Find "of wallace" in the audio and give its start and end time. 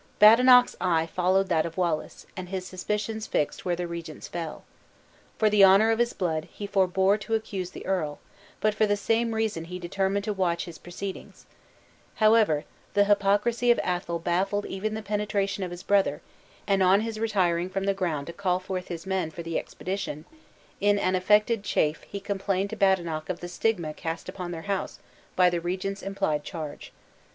1.63-2.25